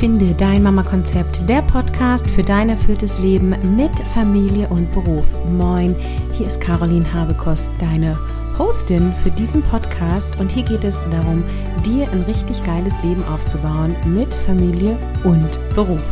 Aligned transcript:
Finde 0.00 0.34
dein 0.34 0.62
Mama-Konzept, 0.62 1.46
der 1.46 1.60
Podcast 1.60 2.26
für 2.30 2.42
dein 2.42 2.70
erfülltes 2.70 3.18
Leben 3.18 3.50
mit 3.76 3.90
Familie 4.14 4.66
und 4.68 4.90
Beruf. 4.94 5.26
Moin, 5.50 5.94
hier 6.32 6.46
ist 6.46 6.58
Caroline 6.58 7.12
Habekost, 7.12 7.70
deine 7.78 8.18
Hostin 8.58 9.12
für 9.22 9.30
diesen 9.30 9.62
Podcast 9.62 10.40
und 10.40 10.50
hier 10.50 10.62
geht 10.62 10.84
es 10.84 10.96
darum, 11.10 11.44
dir 11.84 12.10
ein 12.12 12.22
richtig 12.22 12.64
geiles 12.64 12.94
Leben 13.02 13.22
aufzubauen 13.24 13.94
mit 14.06 14.32
Familie 14.32 14.96
und 15.22 15.50
Beruf. 15.74 16.02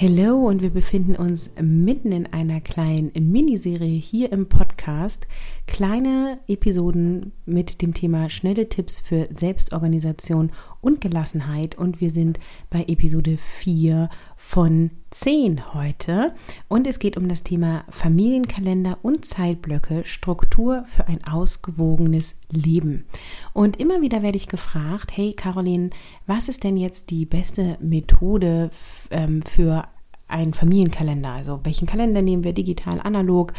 Hallo 0.00 0.48
und 0.48 0.62
wir 0.62 0.70
befinden 0.70 1.14
uns 1.14 1.50
mitten 1.60 2.12
in 2.12 2.26
einer 2.32 2.60
kleinen 2.62 3.12
Miniserie 3.14 4.00
hier 4.00 4.32
im 4.32 4.48
Podcast. 4.48 5.28
Kleine 5.66 6.40
Episoden 6.48 7.32
mit 7.44 7.82
dem 7.82 7.92
Thema 7.92 8.30
schnelle 8.30 8.70
Tipps 8.70 8.98
für 8.98 9.28
Selbstorganisation 9.30 10.50
und 10.80 11.02
Gelassenheit 11.02 11.76
und 11.76 12.00
wir 12.00 12.10
sind 12.10 12.40
bei 12.70 12.84
Episode 12.88 13.36
4 13.36 14.08
von 14.42 14.90
10 15.12 15.72
heute 15.72 16.34
und 16.68 16.86
es 16.86 16.98
geht 16.98 17.16
um 17.16 17.28
das 17.28 17.42
Thema 17.42 17.84
Familienkalender 17.88 18.98
und 19.00 19.24
Zeitblöcke, 19.24 20.02
Struktur 20.04 20.84
für 20.94 21.06
ein 21.06 21.24
ausgewogenes 21.24 22.34
Leben. 22.50 23.06
Und 23.54 23.80
immer 23.80 24.02
wieder 24.02 24.22
werde 24.22 24.36
ich 24.36 24.48
gefragt, 24.48 25.16
hey 25.16 25.32
Caroline, 25.32 25.90
was 26.26 26.48
ist 26.48 26.64
denn 26.64 26.76
jetzt 26.76 27.08
die 27.08 27.24
beste 27.24 27.78
Methode 27.80 28.70
ähm, 29.10 29.42
für 29.42 29.84
einen 30.32 30.54
Familienkalender. 30.54 31.28
Also 31.28 31.60
welchen 31.64 31.86
Kalender 31.86 32.22
nehmen 32.22 32.42
wir 32.42 32.54
digital, 32.54 33.00
analog 33.00 33.52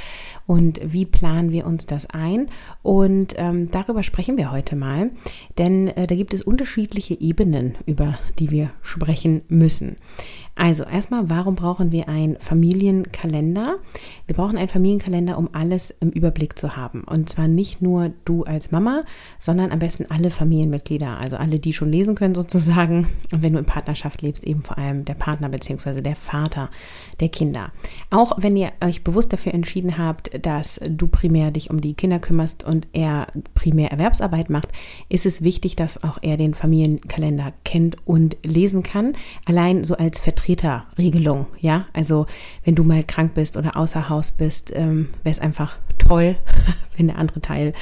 und 0.48 0.82
wie 0.84 1.06
planen 1.06 1.52
wir 1.52 1.66
uns 1.66 1.86
das 1.86 2.08
ein? 2.08 2.48
Und 2.82 3.36
ähm, 3.38 3.70
darüber 3.72 4.04
sprechen 4.04 4.38
wir 4.38 4.52
heute 4.52 4.76
mal, 4.76 5.12
denn 5.58 5.88
äh, 5.90 6.08
da 6.08 6.16
gibt 6.16 6.34
es 6.34 6.42
unterschiedliche 6.42 7.20
Ebenen, 7.20 7.76
über 7.86 8.18
die 8.40 8.50
wir 8.50 8.72
sprechen 8.82 9.44
müssen. 9.48 9.98
Also 10.56 10.84
erstmal, 10.84 11.32
warum 11.32 11.56
brauchen 11.56 11.92
wir 11.92 12.08
einen 12.08 12.38
Familienkalender? 12.38 13.78
Wir 14.28 14.36
brauchen 14.36 14.56
einen 14.56 14.68
Familienkalender, 14.68 15.40
um 15.40 15.50
alles 15.52 15.92
im 16.00 16.12
Überblick 16.12 16.60
zu 16.60 16.78
haben. 16.78 17.04
Und 17.04 17.28
zwar 17.28 17.48
nicht 17.48 17.82
nur 17.82 18.12
du 18.24 18.44
als 18.44 18.72
Mama, 18.72 19.04
sondern 19.40 19.72
am 19.72 19.80
besten 19.80 20.06
alle 20.10 20.30
Familienmitglieder, 20.30 21.18
also 21.18 21.38
alle, 21.38 21.58
die 21.58 21.74
schon 21.74 21.90
lesen 21.90 22.14
können 22.14 22.36
sozusagen. 22.36 23.08
Und 23.32 23.42
wenn 23.42 23.54
du 23.54 23.60
in 23.60 23.66
Partnerschaft 23.66 24.22
lebst, 24.22 24.44
eben 24.44 24.62
vor 24.62 24.78
allem 24.78 25.06
der 25.06 25.16
Partner 25.16 25.50
bzw. 25.50 26.02
der 26.02 26.16
Vater 26.16 26.70
der 27.20 27.30
Kinder. 27.30 27.72
Auch 28.12 28.34
wenn 28.38 28.56
ihr 28.56 28.74
euch 28.84 29.04
bewusst 29.04 29.34
dafür 29.34 29.56
entschieden 29.56 29.98
habt, 29.98 30.46
dass 30.46 30.80
du 30.88 31.08
primär 31.08 31.50
dich 31.50 31.72
um 31.72 31.82
die 31.82 31.96
Kinder 31.96 32.20
kümmerst 32.20 32.64
und 32.64 32.88
er 32.94 33.28
primär 33.56 33.92
Erwerbsarbeit 33.92 34.52
macht, 34.52 34.70
ist 35.10 35.26
es 35.26 35.42
wichtig, 35.42 35.76
dass 35.76 36.04
auch 36.04 36.20
er 36.22 36.38
den 36.38 36.54
Familienkalender 36.54 37.54
kennt 37.66 37.98
und 38.06 38.38
lesen 38.44 38.84
kann. 38.84 39.14
Allein 39.46 39.84
so 39.84 39.98
als 39.98 40.20
Vertreter 40.20 40.43
Vertreterregelung, 40.44 41.48
ja. 41.60 41.86
Also 41.94 42.26
wenn 42.64 42.76
du 42.76 42.84
mal 42.84 43.04
krank 43.04 43.34
bist 43.34 43.58
oder 43.58 43.78
außer 43.78 44.10
Haus 44.10 44.32
bist, 44.32 44.72
ähm, 44.76 45.10
wäre 45.24 45.34
es 45.34 45.40
einfach 45.40 45.78
toll, 45.98 46.36
wenn 46.98 47.08
der 47.08 47.18
andere 47.18 47.42
Teil 47.42 47.74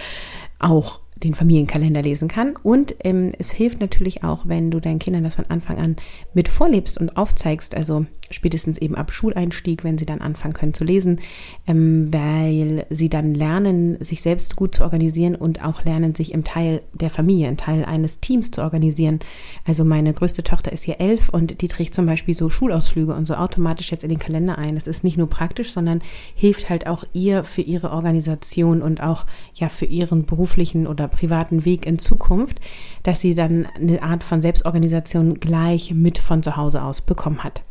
auch 0.60 1.00
den 1.24 1.36
Familienkalender 1.36 2.02
lesen 2.02 2.28
kann. 2.28 2.56
Und 2.64 2.96
ähm, 3.04 3.32
es 3.38 3.52
hilft 3.52 3.80
natürlich 3.80 4.24
auch, 4.24 4.48
wenn 4.48 4.72
du 4.72 4.80
deinen 4.80 5.00
Kindern 5.00 5.24
das 5.24 5.36
von 5.36 5.46
Anfang 5.50 5.78
an 5.78 5.96
mit 6.34 6.48
vorlebst 6.48 6.98
und 6.98 7.18
aufzeigst, 7.18 7.76
also 7.76 8.06
spätestens 8.34 8.78
eben 8.78 8.96
ab 8.96 9.12
Schuleinstieg, 9.12 9.84
wenn 9.84 9.98
sie 9.98 10.06
dann 10.06 10.22
anfangen 10.22 10.54
können 10.54 10.74
zu 10.74 10.84
lesen, 10.84 11.20
ähm, 11.68 12.12
weil 12.12 12.86
sie 12.90 13.10
dann 13.10 13.34
lernen, 13.34 13.98
sich 14.04 14.22
selbst 14.22 14.56
gut 14.56 14.76
zu 14.76 14.84
organisieren 14.84 15.36
und 15.36 15.64
auch 15.64 15.84
lernen, 15.84 16.16
sich 16.16 16.34
im 16.34 16.44
Teil 16.44 16.82
der 16.94 17.10
Familie, 17.10 17.50
im 17.50 17.58
Teil 17.58 17.86
eines 17.86 18.20
Teams 18.20 18.52
zu 18.52 18.62
organisieren. 18.62 19.20
Also 19.66 19.86
meine 19.86 20.14
größte 20.14 20.44
Tochter 20.44 20.72
ist 20.72 20.84
hier 20.84 21.00
elf 21.00 21.30
und 21.30 21.62
die 21.62 21.68
trägt 21.68 21.94
zum 21.94 22.06
Beispiel 22.06 22.34
so 22.34 22.50
Schulausflüge 22.50 23.14
und 23.14 23.26
so 23.26 23.36
automatisch 23.36 23.92
jetzt 23.92 24.04
in 24.04 24.10
den 24.10 24.20
Kalender 24.20 24.58
ein. 24.58 24.76
Das 24.76 24.88
ist 24.88 25.04
nicht 25.04 25.18
nur 25.18 25.28
praktisch, 25.30 25.72
sondern 25.72 26.02
hilft 26.36 26.70
halt 26.70 26.88
auch 26.88 27.04
ihr 27.14 27.44
für 27.44 27.62
ihre 27.62 27.92
Organisation 27.92 28.82
und 28.82 29.02
auch 29.02 29.26
ja 29.56 29.70
für 29.70 29.86
ihren 29.86 30.26
beruflichen 30.26 30.88
oder 30.88 31.08
privaten 31.12 31.66
Weg 31.66 31.86
in 31.86 32.00
Zukunft, 32.00 32.60
dass 33.04 33.22
sie 33.22 33.36
dann 33.36 33.68
eine 33.76 34.02
Art 34.02 34.24
von 34.24 34.42
Selbstorganisation 34.42 35.40
gleich 35.40 35.94
mit 35.94 36.18
von 36.18 36.44
zu 36.44 36.58
Hause 36.58 36.84
aus 36.84 37.02
bekommen 37.02 37.44
hat. 37.44 37.62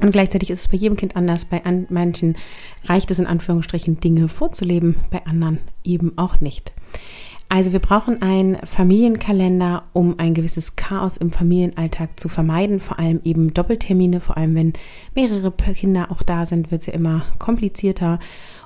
Und 0.00 0.12
gleichzeitig 0.12 0.50
ist 0.50 0.60
es 0.60 0.68
bei 0.68 0.76
jedem 0.76 0.96
Kind 0.96 1.14
anders. 1.14 1.44
Bei 1.44 1.62
manchen 1.90 2.36
reicht 2.84 3.10
es 3.10 3.18
in 3.18 3.26
Anführungsstrichen, 3.26 4.00
Dinge 4.00 4.28
vorzuleben, 4.28 4.96
bei 5.10 5.24
anderen 5.26 5.58
eben 5.84 6.16
auch 6.16 6.40
nicht. 6.40 6.72
Also 7.52 7.72
wir 7.72 7.80
brauchen 7.80 8.22
einen 8.22 8.64
Familienkalender, 8.64 9.82
um 9.92 10.20
ein 10.20 10.34
gewisses 10.34 10.76
Chaos 10.76 11.16
im 11.16 11.32
Familienalltag 11.32 12.18
zu 12.18 12.28
vermeiden, 12.28 12.78
vor 12.78 13.00
allem 13.00 13.20
eben 13.24 13.52
Doppeltermine, 13.52 14.20
vor 14.20 14.36
allem 14.36 14.54
wenn 14.54 14.72
mehrere 15.16 15.50
Kinder 15.50 16.12
auch 16.12 16.22
da 16.22 16.46
sind, 16.46 16.70
wird 16.70 16.82
es 16.82 16.86
ja 16.86 16.92
immer 16.92 17.22
komplizierter. 17.40 18.20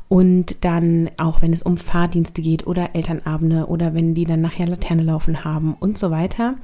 Und 0.09 0.57
dann 0.61 1.11
auch, 1.17 1.41
wenn 1.41 1.53
es 1.53 1.63
um 1.63 1.77
Fahrdienste 1.77 2.43
geht 2.43 2.67
oder 2.67 2.95
Elternabende 2.95 3.67
oder 3.67 3.95
wenn 3.95 4.15
die 4.15 4.27
dann 4.27 4.43
nachher 4.43 4.67
Laterne 4.67 5.03
laufen 5.03 5.45
haben 5.45 5.75
und 5.81 5.99
so 5.99 6.11
weiter. 6.11 6.55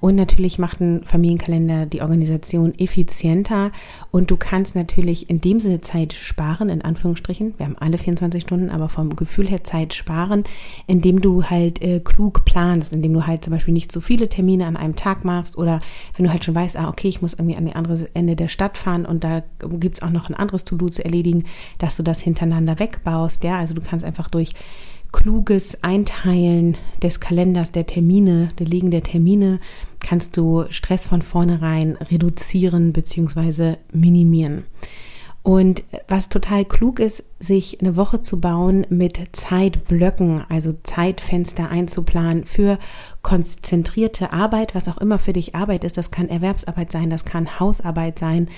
Und 0.00 0.16
natürlich 0.16 0.58
macht 0.58 0.80
ein 0.80 1.02
Familienkalender 1.04 1.86
die 1.86 2.02
Organisation 2.02 2.74
effizienter 2.78 3.72
und 4.10 4.30
du 4.30 4.36
kannst 4.36 4.74
natürlich 4.74 5.30
in 5.30 5.40
dem 5.40 5.60
Sinne 5.60 5.80
Zeit 5.80 6.12
sparen, 6.12 6.68
in 6.68 6.82
Anführungsstrichen. 6.82 7.54
Wir 7.56 7.66
haben 7.66 7.78
alle 7.78 7.98
24 7.98 8.42
Stunden, 8.42 8.70
aber 8.70 8.88
vom 8.88 9.16
Gefühl 9.16 9.48
her 9.48 9.64
Zeit 9.64 9.94
sparen, 9.94 10.44
indem 10.86 11.20
du 11.20 11.44
halt 11.44 11.82
äh, 11.82 12.00
klug 12.00 12.44
planst, 12.44 12.92
indem 12.92 13.14
du 13.14 13.26
halt 13.26 13.44
zum 13.44 13.52
Beispiel 13.52 13.74
nicht 13.74 13.90
zu 13.90 14.00
viele 14.00 14.28
Termine 14.28 14.66
an 14.66 14.76
einem 14.76 14.94
Tag 14.94 15.24
machst 15.24 15.56
oder 15.56 15.80
wenn 16.16 16.26
du 16.26 16.30
halt 16.30 16.44
schon 16.44 16.54
weißt, 16.54 16.76
ah, 16.76 16.88
okay, 16.88 17.08
ich 17.08 17.22
muss 17.22 17.34
irgendwie 17.34 17.56
an 17.56 17.64
die 17.64 17.74
andere 17.74 18.08
Ende 18.14 18.36
der 18.36 18.48
Stadt 18.48 18.76
fahren 18.76 19.06
und 19.06 19.24
da 19.24 19.42
gibt 19.58 19.96
es 19.96 20.02
auch 20.02 20.10
noch 20.10 20.28
ein 20.28 20.34
anderes 20.34 20.64
To-Do 20.64 20.90
zu 20.90 21.04
erledigen, 21.04 21.44
dass 21.78 21.96
du 21.96 22.02
das 22.02 22.20
hintereinander 22.20 22.78
wegbaust. 22.84 23.44
Ja, 23.44 23.58
also 23.58 23.74
du 23.74 23.80
kannst 23.80 24.04
einfach 24.04 24.28
durch 24.28 24.52
kluges 25.12 25.82
Einteilen 25.82 26.76
des 27.02 27.20
Kalenders, 27.20 27.72
der 27.72 27.86
Termine, 27.86 28.48
der 28.58 28.66
Legen 28.66 28.90
der 28.90 29.02
Termine, 29.02 29.60
kannst 30.00 30.36
du 30.36 30.64
Stress 30.70 31.06
von 31.06 31.22
vornherein 31.22 31.96
reduzieren 32.10 32.92
bzw. 32.92 33.76
minimieren. 33.92 34.64
Und 35.44 35.84
was 36.08 36.30
total 36.30 36.64
klug 36.64 36.98
ist, 36.98 37.22
sich 37.38 37.78
eine 37.82 37.96
Woche 37.96 38.22
zu 38.22 38.40
bauen 38.40 38.86
mit 38.88 39.20
Zeitblöcken, 39.32 40.42
also 40.48 40.72
Zeitfenster 40.84 41.68
einzuplanen 41.68 42.46
für 42.46 42.78
konzentrierte 43.20 44.32
Arbeit, 44.32 44.74
was 44.74 44.88
auch 44.88 44.96
immer 44.96 45.18
für 45.18 45.34
dich 45.34 45.54
Arbeit 45.54 45.84
ist. 45.84 45.98
Das 45.98 46.10
kann 46.10 46.30
Erwerbsarbeit 46.30 46.90
sein, 46.90 47.10
das 47.10 47.26
kann 47.26 47.60
Hausarbeit 47.60 48.18
sein. 48.18 48.48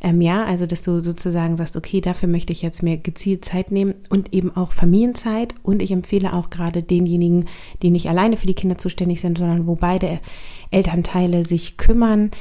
Ähm, 0.00 0.20
ja, 0.20 0.44
also 0.44 0.66
dass 0.66 0.82
du 0.82 0.98
sozusagen 1.00 1.56
sagst, 1.56 1.76
okay, 1.76 2.00
dafür 2.00 2.28
möchte 2.28 2.52
ich 2.52 2.60
jetzt 2.60 2.82
mir 2.82 2.96
gezielt 2.96 3.44
Zeit 3.44 3.70
nehmen 3.70 3.94
und 4.10 4.34
eben 4.34 4.56
auch 4.56 4.72
Familienzeit. 4.72 5.54
Und 5.62 5.80
ich 5.80 5.92
empfehle 5.92 6.32
auch 6.32 6.50
gerade 6.50 6.82
denjenigen, 6.82 7.44
die 7.82 7.92
nicht 7.92 8.08
alleine 8.08 8.36
für 8.36 8.48
die 8.48 8.54
Kinder 8.54 8.78
zuständig 8.78 9.20
sind, 9.20 9.38
sondern 9.38 9.68
wo 9.68 9.76
beide 9.76 10.18
Elternteile 10.72 11.44
sich 11.44 11.76
kümmern, 11.76 12.32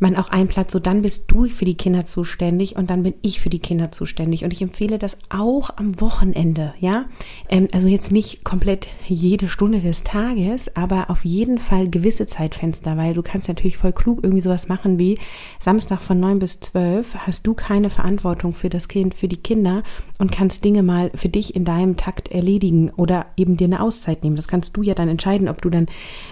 man 0.00 0.16
auch 0.16 0.30
einplant, 0.30 0.70
so 0.70 0.78
dann 0.78 1.02
bist 1.02 1.24
du 1.28 1.44
für 1.48 1.64
die 1.64 1.76
Kinder 1.76 2.06
zuständig 2.06 2.76
und 2.76 2.90
dann 2.90 3.02
bin 3.02 3.14
ich 3.22 3.40
für 3.40 3.50
die 3.50 3.58
Kinder 3.58 3.90
zuständig. 3.90 4.44
Und 4.44 4.52
ich 4.52 4.62
empfehle 4.62 4.98
das 4.98 5.18
auch 5.28 5.70
am 5.76 6.00
Wochenende, 6.00 6.74
ja. 6.80 7.04
Ähm, 7.48 7.68
also 7.72 7.86
jetzt 7.86 8.10
nicht 8.10 8.44
komplett 8.44 8.88
jede 9.06 9.48
Stunde 9.48 9.80
des 9.80 10.02
Tages, 10.02 10.74
aber 10.74 11.10
auf 11.10 11.24
jeden 11.24 11.58
Fall 11.58 11.88
gewisse 11.88 12.26
Zeitfenster, 12.26 12.96
weil 12.96 13.14
du 13.14 13.22
kannst 13.22 13.48
natürlich 13.48 13.76
voll 13.76 13.92
klug 13.92 14.20
irgendwie 14.22 14.40
sowas 14.40 14.68
machen 14.68 14.98
wie 14.98 15.18
Samstag 15.58 16.00
von 16.00 16.18
neun 16.18 16.38
bis 16.38 16.60
zwölf 16.60 17.14
hast 17.14 17.46
du 17.46 17.54
keine 17.54 17.90
Verantwortung 17.90 18.54
für 18.54 18.68
das 18.68 18.88
Kind, 18.88 19.14
für 19.14 19.28
die 19.28 19.36
Kinder 19.36 19.82
und 20.18 20.32
kannst 20.32 20.64
Dinge 20.64 20.82
mal 20.82 21.10
für 21.14 21.28
dich 21.28 21.54
in 21.54 21.64
deinem 21.64 21.96
Takt 21.96 22.28
erledigen 22.28 22.90
oder 22.96 23.26
eben 23.36 23.56
dir 23.56 23.66
eine 23.66 23.82
Auszeit 23.82 24.24
nehmen. 24.24 24.36
Das 24.36 24.48
kannst 24.48 24.76
du 24.76 24.82
ja 24.82 24.94
dann 24.94 25.08
entscheiden, 25.08 25.48
ob 25.48 25.60
du 25.62 25.70
dann 25.70 25.86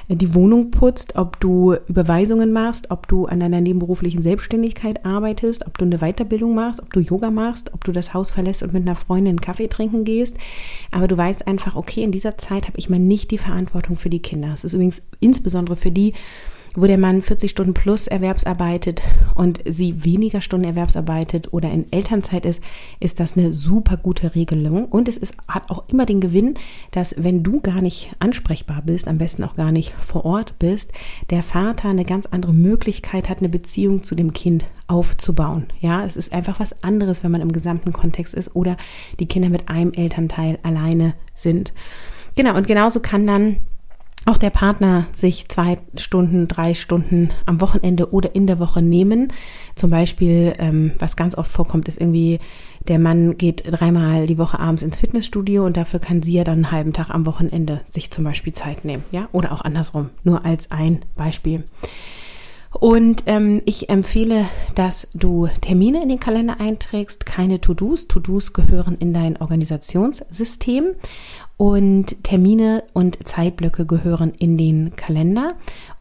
äh, 0.09 0.17
die 0.17 0.35
Wohnung 0.35 0.71
putzt, 0.71 1.17
ob 1.17 1.39
du 1.41 1.75
Überweisungen 1.89 2.53
machst, 2.53 2.91
ob 2.91 3.09
du 3.09 3.27
an 3.27 3.41
deiner 3.41 3.58
deiner 3.59 3.69
nebenberuflichen 3.69 4.23
Selbstständigkeit 4.23 5.05
arbeitest, 5.05 5.67
ob 5.67 5.79
du 5.79 5.85
eine 5.85 5.99
Weiterbildung 5.99 6.55
machst, 6.55 6.81
ob 6.81 6.93
du 6.93 7.01
Yoga 7.01 7.31
machst, 7.31 7.75
ob 7.75 7.85
du 7.85 7.93
das 7.93 8.15
Haus 8.15 8.31
verlässt 8.31 8.63
und 8.63 8.73
mit 8.73 8.83
einer 8.83 8.95
Freundin 8.95 9.33
einen 9.33 9.41
Kaffee 9.41 9.69
trinken 9.69 10.05
gehst. 10.05 10.37
Aber 10.91 11.09
du 11.09 11.17
weißt 11.17 11.47
einfach, 11.47 11.77
okay, 11.77 12.03
in 12.03 12.13
dieser 12.13 12.39
Zeit 12.39 12.67
habe 12.67 12.79
ich 12.79 12.89
mal 12.89 12.99
nicht 12.99 13.31
die 13.31 13.39
Verantwortung 13.39 13.97
für 13.97 14.11
die 14.11 14.23
Kinder. 14.23 14.49
Das 14.49 14.65
ist 14.65 14.73
übrigens 14.73 15.03
insbesondere 15.21 15.77
für 15.77 15.91
die, 15.91 16.15
wo 16.75 16.87
der 16.87 16.99
Mann 16.99 17.23
40 17.23 17.51
Stunden 17.51 17.75
plus 17.75 18.07
erwerbsarbeitet 18.07 19.03
und 19.35 19.61
sie 19.65 20.05
weniger 20.05 20.41
Stunden 20.41 20.67
erwerbsarbeitet 20.67 21.53
oder 21.53 21.71
in 21.71 21.91
Elternzeit 21.93 22.45
ist, 22.45 22.63
ist 23.01 23.21
das 23.21 23.37
eine 23.37 23.53
super 23.53 23.97
gute 23.97 24.35
Regelung. 24.35 24.87
Und 24.87 25.09
es 25.09 25.17
ist, 25.17 25.37
hat 25.49 25.71
auch 25.71 25.89
immer 25.89 26.07
den 26.07 26.21
Gewinn, 26.21 26.55
dass 26.91 27.15
wenn 27.19 27.43
du 27.43 27.61
gar 27.61 27.81
nicht 27.81 28.15
ansprechbar 28.19 28.83
bist, 28.83 29.09
am 29.09 29.19
besten 29.19 29.45
auch 29.45 29.57
gar 29.57 29.73
nicht 29.73 29.93
vor 29.95 30.25
Ort 30.25 30.59
bist, 30.59 30.93
der 31.31 31.43
Vater 31.43 31.89
eine 31.89 32.05
ganz 32.05 32.27
andere 32.27 32.53
Möglichkeit 32.53 33.29
hat, 33.29 33.39
eine 33.39 33.49
Beziehung 33.49 34.03
zu 34.03 34.15
dem 34.15 34.33
Kind 34.33 34.65
aufzubauen. 34.87 35.67
Ja, 35.81 36.05
es 36.05 36.17
ist 36.17 36.33
einfach 36.33 36.61
was 36.61 36.83
anderes, 36.83 37.23
wenn 37.23 37.31
man 37.31 37.43
im 37.43 37.53
gesamten 37.53 37.93
Kontext 37.93 38.35
ist 38.35 38.57
oder 38.57 38.77
die 39.21 39.27
Kinder 39.27 39.51
mit 39.51 39.69
einem 39.69 39.93
Elternteil 39.93 40.59
alleine 40.63 41.15
sind. 41.35 41.73
Genau, 42.35 42.57
und 42.57 42.67
genauso 42.67 43.01
kann 43.01 43.27
dann 43.27 43.57
auch 44.29 44.37
der 44.37 44.51
Partner 44.51 45.07
sich 45.13 45.49
zwei 45.49 45.79
Stunden, 45.97 46.49
drei 46.49 46.75
Stunden 46.75 47.31
am 47.47 47.61
Wochenende 47.61 48.13
oder 48.13 48.35
in 48.35 48.47
der 48.47 48.59
Woche 48.59 48.83
nehmen. 48.83 49.33
Zum 49.75 49.91
Beispiel, 49.91 50.55
ähm, 50.59 50.93
was 50.99 51.17
ganz 51.17 51.37
oft 51.37 51.51
vorkommt, 51.51 51.89
ist 51.89 52.01
irgendwie, 52.01 52.39
der 52.89 52.99
Mann 52.99 53.39
geht 53.39 53.63
dreimal 53.67 54.27
die 54.27 54.39
Woche 54.39 54.61
abends 54.61 54.83
ins 54.83 54.99
Fitnessstudio 54.99 55.65
und 55.65 55.77
dafür 55.77 55.99
kann 55.99 56.23
sie 56.23 56.33
ja 56.33 56.45
dann 56.45 56.57
einen 56.57 56.73
halben 56.73 56.93
Tag 56.93 57.11
am 57.11 57.25
Wochenende 57.27 57.81
sich 57.89 58.11
zum 58.11 58.25
Beispiel 58.25 58.53
Zeit 58.53 58.85
nehmen, 58.85 59.05
ja, 59.13 59.29
oder 59.33 59.51
auch 59.53 59.63
andersrum, 59.63 60.11
nur 60.25 60.45
als 60.45 60.71
ein 60.71 61.01
Beispiel. 61.17 61.65
Und 62.71 63.23
ähm, 63.27 63.63
ich 63.65 63.89
empfehle, 63.89 64.47
dass 64.75 65.09
du 65.15 65.49
Termine 65.63 66.03
in 66.03 66.11
den 66.11 66.21
Kalender 66.21 66.61
einträgst, 66.61 67.25
keine 67.25 67.61
To-Dos. 67.63 68.09
To-Dos 68.09 68.53
gehören 68.53 68.97
in 68.99 69.15
dein 69.15 69.39
Organisationssystem 69.39 70.95
und 71.59 72.23
Termine 72.23 72.85
und 72.95 73.19
Zeitblöcke 73.29 73.85
gehören 73.85 74.33
in 74.39 74.57
den 74.57 74.95
Kalender. 74.95 75.51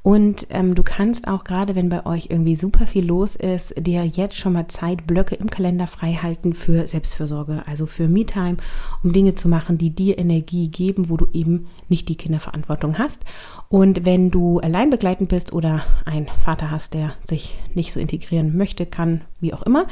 Und 0.04 0.48
ähm, 0.52 0.74
du 0.74 0.84
kannst 0.84 1.28
auch 1.28 1.44
gerade, 1.44 1.76
wenn 1.76 1.90
bei 1.90 2.06
euch 2.06 2.28
irgendwie 2.30 2.56
super 2.56 2.88
viel 2.88 3.06
los 3.06 3.36
ist, 3.36 3.74
dir 3.78 4.06
jetzt 4.06 4.38
schon 4.38 4.54
mal 4.54 4.68
Zeitblöcke 4.70 5.36
im 5.36 5.50
Kalender 5.50 5.86
frei 5.86 6.14
halten 6.14 6.54
für 6.54 6.88
Selbstfürsorge, 6.88 7.64
also 7.66 7.88
für 7.88 8.08
Me-Time, 8.08 8.56
um 9.04 9.12
Dinge 9.12 9.36
zu 9.36 9.50
machen, 9.50 9.78
die 9.78 9.90
dir 9.90 10.18
Energie 10.18 10.70
geben, 10.70 11.10
wo 11.10 11.18
du 11.18 11.28
eben 11.34 11.68
nicht 11.90 12.08
die 12.08 12.16
Kinderverantwortung 12.16 12.98
hast. 12.98 13.24
Und 13.68 14.06
wenn 14.06 14.32
du 14.32 14.60
allein 14.60 14.90
begleitend 14.90 15.28
bist 15.28 15.52
oder 15.52 15.84
einen 16.06 16.28
Vater 16.42 16.72
hast, 16.72 16.94
der 16.94 17.16
sich 17.26 17.58
nicht 17.74 17.92
so 17.92 18.00
integrieren 18.00 18.56
möchte, 18.56 18.86
kann, 18.86 19.22
wie 19.42 19.54
auch 19.54 19.64
immer, 19.64 19.88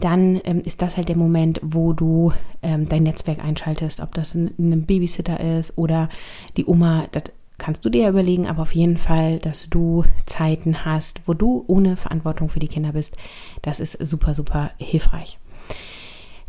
dann 0.00 0.40
ähm, 0.42 0.60
ist 0.64 0.82
das 0.82 0.96
halt 0.96 1.08
der 1.08 1.16
Moment, 1.16 1.60
wo 1.62 1.92
du 1.92 2.32
ähm, 2.62 2.88
dein 2.88 3.04
Netzwerk 3.04 3.38
einschaltest, 3.38 4.00
ob 4.00 4.12
das 4.14 4.34
ein, 4.34 4.50
ein 4.58 4.86
Babysitter 5.02 5.40
ist 5.58 5.76
oder 5.76 6.08
die 6.56 6.66
Oma, 6.66 7.06
das 7.10 7.24
kannst 7.58 7.84
du 7.84 7.90
dir 7.90 8.08
überlegen, 8.08 8.46
aber 8.46 8.62
auf 8.62 8.74
jeden 8.74 8.96
Fall, 8.96 9.38
dass 9.38 9.68
du 9.68 10.04
Zeiten 10.26 10.84
hast, 10.84 11.20
wo 11.26 11.34
du 11.34 11.64
ohne 11.66 11.96
Verantwortung 11.96 12.48
für 12.48 12.60
die 12.60 12.68
Kinder 12.68 12.92
bist. 12.92 13.16
Das 13.62 13.80
ist 13.80 13.98
super, 14.04 14.34
super 14.34 14.70
hilfreich. 14.78 15.38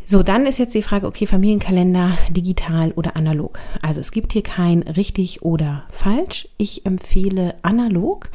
So, 0.06 0.22
dann 0.22 0.46
ist 0.46 0.58
jetzt 0.58 0.74
die 0.74 0.82
Frage, 0.82 1.06
okay, 1.06 1.26
Familienkalender 1.26 2.16
digital 2.30 2.92
oder 2.92 3.16
analog. 3.16 3.58
Also 3.80 4.00
es 4.00 4.12
gibt 4.12 4.32
hier 4.32 4.42
kein 4.42 4.82
richtig 4.82 5.42
oder 5.42 5.84
falsch. 5.90 6.48
Ich 6.58 6.84
empfehle 6.84 7.54
analog. 7.62 8.28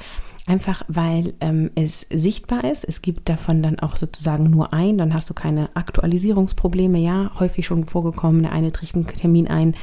Einfach 0.50 0.84
weil 0.88 1.36
ähm, 1.42 1.69
es 1.75 2.07
sichtbar 2.12 2.63
ist. 2.63 2.84
Es 2.84 3.04
gibt 3.04 3.30
davon 3.30 3.62
dann 3.62 3.78
auch 3.78 3.98
sozusagen 3.98 4.50
nur 4.50 4.74
ein. 4.74 4.98
Dann 4.98 5.13
hast 5.13 5.30
du 5.30 5.36
keine 5.36 5.69
Aktualisierungsprobleme. 5.75 6.98
Ja, 6.98 7.30
häufig 7.40 7.68
schon 7.68 7.86
vorgekommen. 7.86 8.42
Der 8.42 8.51
eine 8.51 8.72
trägt 8.72 8.96
einen 8.96 9.06
Termin 9.06 9.48
ein, 9.48 9.75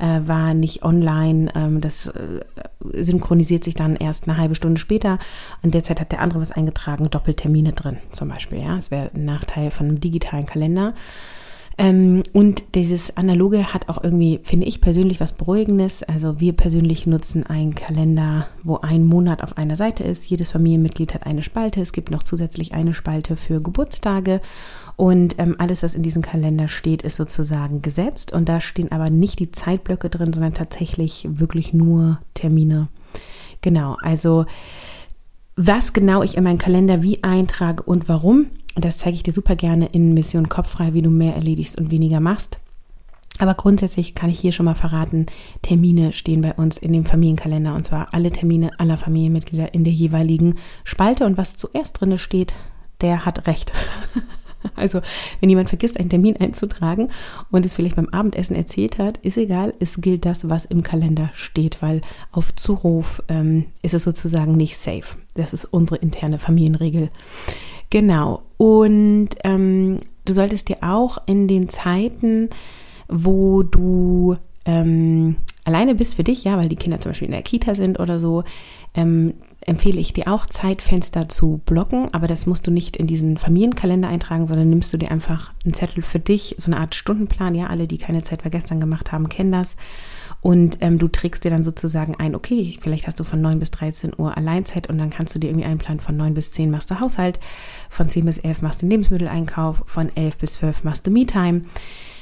äh, 0.00 0.22
war 0.26 0.52
nicht 0.52 0.82
online. 0.82 1.52
Ähm, 1.54 1.80
das 1.80 2.08
äh, 2.08 2.40
synchronisiert 2.92 3.62
sich 3.62 3.76
dann 3.76 3.94
erst 3.94 4.26
eine 4.26 4.36
halbe 4.36 4.56
Stunde 4.56 4.80
später. 4.80 5.20
Und 5.62 5.74
derzeit 5.74 6.00
hat 6.00 6.10
der 6.10 6.22
andere 6.22 6.40
was 6.40 6.50
eingetragen, 6.50 7.08
Doppeltermine 7.08 7.70
drin 7.70 7.98
zum 8.10 8.30
Beispiel. 8.30 8.58
Ja, 8.58 8.74
das 8.74 8.90
wäre 8.90 9.12
ein 9.14 9.24
Nachteil 9.24 9.70
von 9.70 9.86
einem 9.86 10.00
digitalen 10.00 10.46
Kalender. 10.46 10.94
Ähm, 11.80 12.24
und 12.34 12.74
dieses 12.74 13.16
Analoge 13.16 13.72
hat 13.72 13.88
auch 13.88 14.04
irgendwie, 14.04 14.38
finde 14.42 14.66
ich 14.66 14.82
persönlich, 14.82 15.18
was 15.18 15.32
Beruhigendes. 15.32 16.02
Also 16.02 16.38
wir 16.38 16.52
persönlich 16.52 17.06
nutzen 17.06 17.46
einen 17.46 17.74
Kalender, 17.74 18.48
wo 18.62 18.76
ein 18.76 19.06
Monat 19.06 19.42
auf 19.42 19.56
einer 19.56 19.76
Seite 19.76 20.04
ist. 20.04 20.26
Jedes 20.26 20.50
Familienmitglied 20.50 21.14
hat 21.14 21.24
eine 21.24 21.42
Spalte. 21.42 21.80
Es 21.80 21.94
gibt 21.94 22.10
noch 22.10 22.22
zusätzlich 22.22 22.74
eine 22.74 22.92
Spalte 22.92 23.34
für 23.34 23.62
Geburtstage. 23.62 24.42
Und 24.96 25.36
ähm, 25.38 25.56
alles, 25.56 25.82
was 25.82 25.94
in 25.94 26.02
diesem 26.02 26.20
Kalender 26.20 26.68
steht, 26.68 27.00
ist 27.00 27.16
sozusagen 27.16 27.80
gesetzt. 27.80 28.34
Und 28.34 28.50
da 28.50 28.60
stehen 28.60 28.92
aber 28.92 29.08
nicht 29.08 29.38
die 29.38 29.50
Zeitblöcke 29.50 30.10
drin, 30.10 30.34
sondern 30.34 30.52
tatsächlich 30.52 31.26
wirklich 31.30 31.72
nur 31.72 32.20
Termine. 32.34 32.88
Genau, 33.62 33.96
also 34.02 34.44
was 35.62 35.92
genau 35.92 36.22
ich 36.22 36.38
in 36.38 36.44
meinen 36.44 36.56
Kalender 36.56 37.02
wie 37.02 37.22
eintrage 37.22 37.82
und 37.82 38.08
warum, 38.08 38.46
und 38.76 38.84
das 38.84 38.96
zeige 38.96 39.16
ich 39.16 39.22
dir 39.22 39.32
super 39.34 39.56
gerne 39.56 39.86
in 39.92 40.14
Mission 40.14 40.48
Kopffrei, 40.48 40.94
wie 40.94 41.02
du 41.02 41.10
mehr 41.10 41.34
erledigst 41.34 41.76
und 41.76 41.90
weniger 41.90 42.18
machst. 42.18 42.58
Aber 43.38 43.52
grundsätzlich 43.52 44.14
kann 44.14 44.30
ich 44.30 44.40
hier 44.40 44.52
schon 44.52 44.64
mal 44.64 44.74
verraten, 44.74 45.26
Termine 45.60 46.14
stehen 46.14 46.40
bei 46.40 46.54
uns 46.54 46.78
in 46.78 46.94
dem 46.94 47.04
Familienkalender 47.04 47.74
und 47.74 47.84
zwar 47.84 48.14
alle 48.14 48.30
Termine 48.30 48.70
aller 48.78 48.96
Familienmitglieder 48.96 49.74
in 49.74 49.84
der 49.84 49.92
jeweiligen 49.92 50.56
Spalte 50.82 51.26
und 51.26 51.36
was 51.36 51.56
zuerst 51.56 52.00
drinne 52.00 52.16
steht, 52.16 52.54
der 53.02 53.26
hat 53.26 53.46
recht. 53.46 53.72
Also, 54.76 55.00
wenn 55.40 55.50
jemand 55.50 55.68
vergisst, 55.68 55.98
einen 55.98 56.10
Termin 56.10 56.36
einzutragen 56.36 57.08
und 57.50 57.66
es 57.66 57.74
vielleicht 57.74 57.96
beim 57.96 58.08
Abendessen 58.08 58.56
erzählt 58.56 58.98
hat, 58.98 59.18
ist 59.18 59.36
egal, 59.36 59.74
es 59.78 60.00
gilt 60.00 60.24
das, 60.24 60.48
was 60.48 60.64
im 60.64 60.82
Kalender 60.82 61.30
steht, 61.34 61.82
weil 61.82 62.00
auf 62.32 62.54
Zuruf 62.54 63.22
ähm, 63.28 63.66
ist 63.82 63.94
es 63.94 64.04
sozusagen 64.04 64.56
nicht 64.56 64.76
safe. 64.76 65.16
Das 65.34 65.52
ist 65.52 65.66
unsere 65.66 65.96
interne 65.96 66.38
Familienregel. 66.38 67.10
Genau. 67.90 68.42
Und 68.56 69.30
ähm, 69.44 70.00
du 70.24 70.32
solltest 70.32 70.68
dir 70.68 70.78
auch 70.82 71.18
in 71.26 71.48
den 71.48 71.68
Zeiten, 71.68 72.48
wo 73.08 73.62
du 73.62 74.36
ähm, 74.64 75.36
alleine 75.70 75.94
bist 75.94 76.16
für 76.16 76.24
dich, 76.24 76.44
ja, 76.44 76.56
weil 76.56 76.68
die 76.68 76.76
Kinder 76.76 77.00
zum 77.00 77.10
Beispiel 77.10 77.26
in 77.26 77.32
der 77.32 77.42
Kita 77.42 77.74
sind 77.74 77.98
oder 77.98 78.20
so, 78.20 78.44
ähm, 78.94 79.34
empfehle 79.60 80.00
ich 80.00 80.12
dir 80.12 80.28
auch 80.28 80.46
Zeitfenster 80.46 81.28
zu 81.28 81.60
blocken, 81.64 82.12
aber 82.12 82.26
das 82.26 82.46
musst 82.46 82.66
du 82.66 82.70
nicht 82.70 82.96
in 82.96 83.06
diesen 83.06 83.38
Familienkalender 83.38 84.08
eintragen, 84.08 84.46
sondern 84.46 84.68
nimmst 84.68 84.92
du 84.92 84.96
dir 84.96 85.10
einfach 85.10 85.52
einen 85.64 85.74
Zettel 85.74 86.02
für 86.02 86.18
dich, 86.18 86.56
so 86.58 86.70
eine 86.70 86.80
Art 86.80 86.94
Stundenplan. 86.94 87.54
Ja, 87.54 87.68
alle, 87.68 87.86
die 87.86 87.98
keine 87.98 88.22
Zeit 88.22 88.42
für 88.42 88.50
gestern 88.50 88.80
gemacht 88.80 89.12
haben, 89.12 89.28
kennen 89.28 89.52
das. 89.52 89.76
Und 90.40 90.78
ähm, 90.80 90.98
du 90.98 91.08
trägst 91.08 91.44
dir 91.44 91.50
dann 91.50 91.64
sozusagen 91.64 92.14
ein, 92.16 92.34
okay, 92.34 92.78
vielleicht 92.80 93.06
hast 93.06 93.20
du 93.20 93.24
von 93.24 93.40
9 93.40 93.58
bis 93.58 93.70
13 93.70 94.12
Uhr 94.16 94.36
Alleinzeit 94.36 94.88
und 94.88 94.98
dann 94.98 95.10
kannst 95.10 95.34
du 95.34 95.38
dir 95.38 95.48
irgendwie 95.48 95.66
einplanen, 95.66 96.00
von 96.00 96.16
9 96.16 96.32
bis 96.32 96.50
10 96.50 96.70
machst 96.70 96.90
du 96.90 96.98
Haushalt, 96.98 97.38
von 97.90 98.08
10 98.08 98.24
bis 98.24 98.38
11 98.38 98.62
machst 98.62 98.82
du 98.82 98.86
Lebensmitteleinkauf, 98.86 99.82
von 99.84 100.10
11 100.16 100.38
bis 100.38 100.54
12 100.54 100.84
machst 100.84 101.06
du 101.06 101.10
Me-Time. 101.10 101.62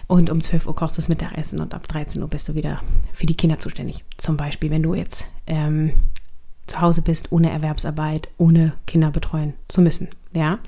Und 0.08 0.30
um 0.30 0.40
12 0.40 0.66
Uhr 0.66 0.74
kochst 0.74 0.96
du 0.96 1.02
das 1.02 1.08
Mittagessen 1.08 1.60
und 1.60 1.74
ab 1.74 1.86
13 1.86 2.20
Uhr 2.22 2.28
bist 2.28 2.48
du 2.48 2.54
wieder 2.54 2.80
für 3.12 3.26
die 3.26 3.36
Kinder 3.36 3.58
zuständig. 3.58 4.04
Zum 4.16 4.36
Beispiel, 4.36 4.70
wenn 4.70 4.82
du 4.82 4.94
jetzt 4.94 5.24
ähm, 5.46 5.92
zu 6.66 6.80
Hause 6.80 7.02
bist, 7.02 7.30
ohne 7.30 7.50
Erwerbsarbeit, 7.50 8.28
ohne 8.38 8.72
Kinder 8.86 9.10
betreuen 9.10 9.52
zu 9.68 9.82
müssen. 9.82 10.08
Ja. 10.32 10.58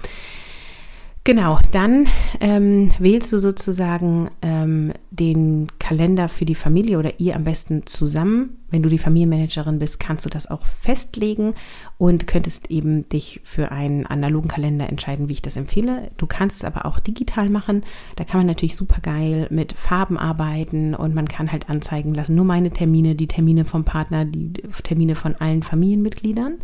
Genau, 1.22 1.58
dann 1.70 2.08
ähm, 2.40 2.92
wählst 2.98 3.30
du 3.30 3.38
sozusagen 3.38 4.30
ähm, 4.40 4.94
den 5.10 5.66
Kalender 5.78 6.30
für 6.30 6.46
die 6.46 6.54
Familie 6.54 6.98
oder 6.98 7.20
ihr 7.20 7.36
am 7.36 7.44
besten 7.44 7.84
zusammen. 7.84 8.56
Wenn 8.70 8.82
du 8.82 8.88
die 8.88 8.96
Familienmanagerin 8.96 9.78
bist, 9.78 10.00
kannst 10.00 10.24
du 10.24 10.30
das 10.30 10.50
auch 10.50 10.64
festlegen 10.64 11.54
und 11.98 12.26
könntest 12.26 12.70
eben 12.70 13.06
dich 13.10 13.42
für 13.44 13.70
einen 13.70 14.06
analogen 14.06 14.48
Kalender 14.48 14.88
entscheiden, 14.88 15.28
wie 15.28 15.34
ich 15.34 15.42
das 15.42 15.58
empfehle. 15.58 16.10
Du 16.16 16.26
kannst 16.26 16.56
es 16.56 16.64
aber 16.64 16.86
auch 16.86 16.98
digital 17.00 17.50
machen. 17.50 17.82
Da 18.16 18.24
kann 18.24 18.40
man 18.40 18.46
natürlich 18.46 18.76
super 18.76 19.02
geil 19.02 19.46
mit 19.50 19.74
Farben 19.74 20.16
arbeiten 20.16 20.94
und 20.94 21.14
man 21.14 21.28
kann 21.28 21.52
halt 21.52 21.68
anzeigen 21.68 22.14
lassen, 22.14 22.34
nur 22.34 22.46
meine 22.46 22.70
Termine, 22.70 23.14
die 23.14 23.26
Termine 23.26 23.66
vom 23.66 23.84
Partner, 23.84 24.24
die 24.24 24.54
Termine 24.82 25.16
von 25.16 25.34
allen 25.34 25.62
Familienmitgliedern. 25.62 26.60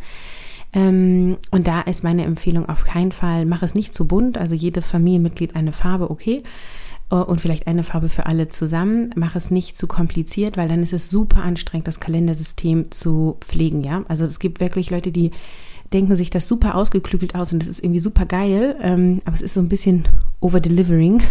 Ähm, 0.76 1.38
und 1.50 1.66
da 1.66 1.80
ist 1.80 2.04
meine 2.04 2.24
Empfehlung 2.24 2.68
auf 2.68 2.84
keinen 2.84 3.10
Fall, 3.10 3.46
mach 3.46 3.62
es 3.62 3.74
nicht 3.74 3.94
zu 3.94 4.06
bunt, 4.06 4.36
also 4.36 4.54
jede 4.54 4.82
Familienmitglied 4.82 5.56
eine 5.56 5.72
Farbe, 5.72 6.10
okay. 6.10 6.42
Äh, 7.10 7.14
und 7.14 7.40
vielleicht 7.40 7.66
eine 7.66 7.82
Farbe 7.82 8.10
für 8.10 8.26
alle 8.26 8.48
zusammen. 8.48 9.10
Mach 9.16 9.34
es 9.36 9.50
nicht 9.50 9.78
zu 9.78 9.86
kompliziert, 9.86 10.58
weil 10.58 10.68
dann 10.68 10.82
ist 10.82 10.92
es 10.92 11.08
super 11.08 11.42
anstrengend, 11.42 11.88
das 11.88 11.98
Kalendersystem 11.98 12.90
zu 12.90 13.38
pflegen, 13.40 13.82
ja. 13.82 14.04
Also 14.08 14.26
es 14.26 14.38
gibt 14.38 14.60
wirklich 14.60 14.90
Leute, 14.90 15.12
die 15.12 15.30
denken 15.92 16.16
sich 16.16 16.30
das 16.30 16.48
super 16.48 16.74
ausgeklügelt 16.74 17.34
aus 17.34 17.52
und 17.52 17.60
das 17.60 17.68
ist 17.68 17.82
irgendwie 17.82 18.00
super 18.00 18.26
geil, 18.26 18.76
ähm, 18.80 19.20
aber 19.24 19.34
es 19.34 19.42
ist 19.42 19.54
so 19.54 19.60
ein 19.60 19.68
bisschen 19.68 20.04
overdelivering 20.40 21.22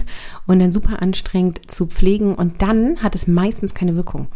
und 0.47 0.59
dann 0.59 0.71
super 0.71 1.01
anstrengend 1.01 1.69
zu 1.69 1.87
pflegen 1.87 2.35
und 2.35 2.61
dann 2.61 2.97
hat 3.03 3.15
es 3.15 3.27
meistens 3.27 3.73
keine 3.73 3.95
Wirkung. 3.95 4.27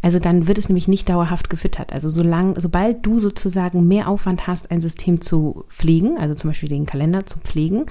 Also 0.00 0.18
dann 0.18 0.46
wird 0.46 0.58
es 0.58 0.68
nämlich 0.68 0.88
nicht 0.88 1.08
dauerhaft 1.08 1.50
gefüttert. 1.50 1.92
Also 1.92 2.08
solange, 2.08 2.60
sobald 2.60 3.04
du 3.04 3.18
sozusagen 3.18 3.88
mehr 3.88 4.08
Aufwand 4.08 4.46
hast, 4.46 4.70
ein 4.70 4.80
System 4.80 5.20
zu 5.20 5.64
pflegen, 5.68 6.18
also 6.18 6.34
zum 6.34 6.50
Beispiel 6.50 6.68
den 6.68 6.86
Kalender 6.86 7.26
zu 7.26 7.38
pflegen, 7.38 7.86